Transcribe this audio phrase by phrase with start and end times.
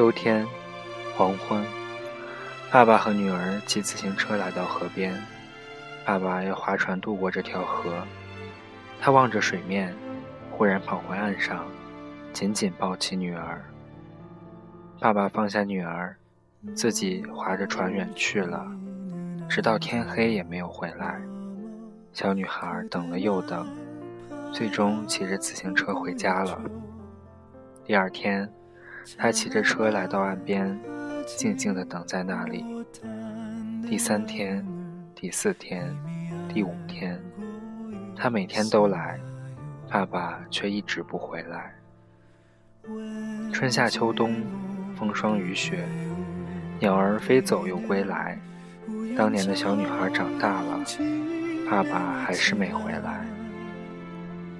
[0.00, 0.46] 秋天，
[1.14, 1.62] 黄昏，
[2.72, 5.14] 爸爸和女儿骑自行车来到河边。
[6.06, 8.02] 爸爸要划船渡过这条河，
[8.98, 9.94] 他望着水面，
[10.50, 11.66] 忽然跑回岸上，
[12.32, 13.62] 紧紧抱起女儿。
[14.98, 16.16] 爸爸放下女儿，
[16.74, 18.66] 自己划着船远去了，
[19.50, 21.20] 直到天黑也没有回来。
[22.14, 23.68] 小女孩等了又等，
[24.50, 26.58] 最终骑着自行车回家了。
[27.84, 28.50] 第二天。
[29.16, 30.78] 他骑着车来到岸边，
[31.26, 32.64] 静静地等在那里。
[33.88, 34.64] 第三天、
[35.14, 35.94] 第四天、
[36.48, 37.20] 第五天，
[38.16, 39.18] 他每天都来，
[39.88, 41.74] 爸爸却一直不回来。
[43.52, 44.36] 春夏秋冬，
[44.96, 45.84] 风霜雨雪，
[46.78, 48.38] 鸟儿飞走又归来。
[49.16, 50.80] 当年的小女孩长大了，
[51.68, 53.26] 爸爸还是没回来。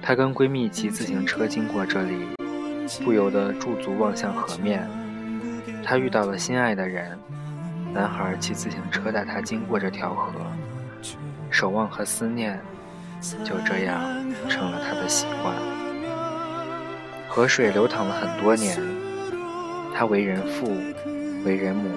[0.00, 2.37] 她跟闺蜜骑自行车经过这里。
[3.04, 4.88] 不由得驻足望向河面，
[5.84, 7.18] 他遇到了心爱的人。
[7.94, 10.32] 男孩骑自行车带他经过这条河，
[11.50, 12.60] 守望和思念
[13.44, 14.00] 就这样
[14.48, 15.54] 成了他的习惯。
[17.28, 18.78] 河水流淌了很多年，
[19.94, 20.70] 他为人父，
[21.44, 21.88] 为人母，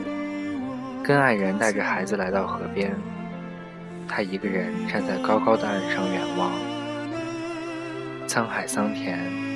[1.04, 2.96] 跟爱人带着孩子来到河边，
[4.08, 6.52] 他一个人站在高高的岸上远望，
[8.28, 9.51] 沧海桑田。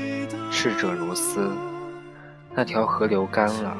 [0.58, 1.52] 逝者如斯，
[2.56, 3.76] 那条河流干了，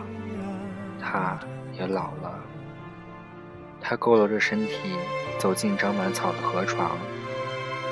[1.02, 1.40] 他
[1.72, 2.38] 也老了。
[3.80, 4.74] 他佝偻着身体
[5.40, 6.92] 走进长满草的河床，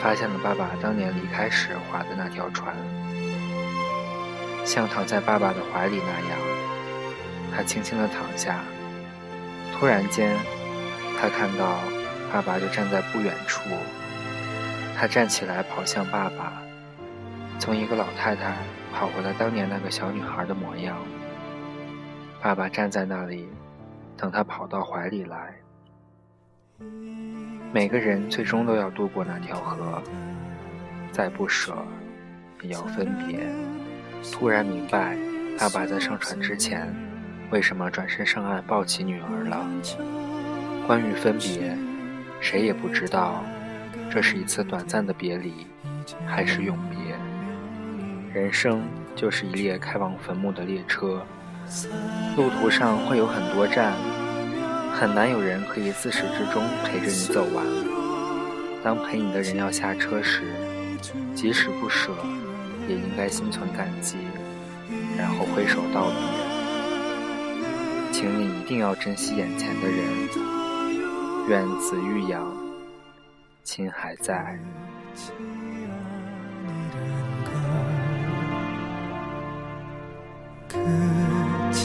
[0.02, 2.76] 发现了爸爸当年离开时划的那条船。
[4.66, 6.38] 像躺在爸爸的怀里那样，
[7.56, 8.60] 他轻轻地躺下。
[9.74, 10.36] 突然间，
[11.20, 11.80] 他看到
[12.34, 13.62] 爸爸就站在不远处。
[14.94, 16.62] 他站起来跑向爸爸。
[17.64, 18.58] 从一个老太太
[18.94, 20.98] 跑回了当年那个小女孩的模样。
[22.42, 23.48] 爸爸站在那里，
[24.18, 25.56] 等她跑到怀里来。
[27.72, 30.04] 每个人最终都要渡过那条河，
[31.14, 31.74] 再不舍，
[32.62, 33.48] 也要分别。
[34.34, 35.18] 突然明白，
[35.58, 36.94] 爸爸在上船之前，
[37.50, 39.66] 为什么转身上岸抱起女儿了。
[40.86, 41.78] 关于分别，
[42.42, 43.42] 谁也不知道，
[44.12, 45.66] 这是一次短暂的别离，
[46.28, 47.13] 还是永别。
[48.34, 48.82] 人生
[49.16, 51.24] 就是一列开往坟墓的列车，
[52.36, 53.94] 路途上会有很多站，
[54.92, 57.64] 很难有人可以自始至终陪着你走完。
[58.84, 60.42] 当陪你的人要下车时，
[61.36, 62.12] 即使不舍，
[62.88, 64.18] 也应该心存感激，
[65.16, 66.18] 然后挥手道别。
[68.12, 70.04] 请你一定要珍惜眼前的人，
[71.50, 72.52] 愿子欲养，
[73.64, 74.58] 亲还在。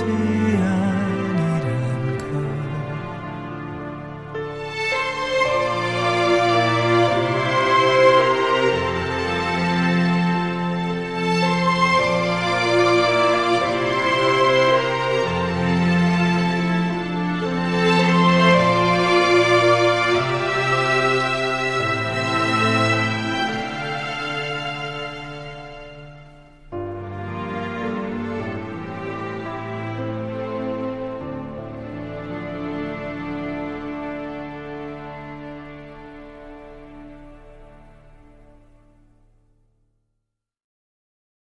[0.09, 0.38] 可见。